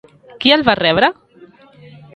[0.45, 1.11] Qui el va rebre?